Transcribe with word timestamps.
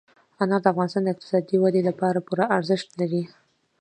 انار 0.41 0.61
د 0.63 0.65
افغانستان 0.73 1.03
د 1.05 1.09
اقتصادي 1.13 1.55
ودې 1.59 1.81
لپاره 1.89 2.25
پوره 2.27 2.45
ارزښت 2.57 2.89
لري. 2.99 3.23